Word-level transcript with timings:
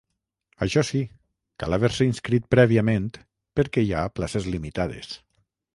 Això 0.65 0.83
sí, 0.87 1.01
cal 1.63 1.77
haver-s’hi 1.77 2.07
inscrit 2.13 2.49
prèviament, 2.57 3.09
perquè 3.61 3.87
hi 3.87 3.95
ha 4.01 4.09
places 4.19 4.51
limitades. 4.57 5.17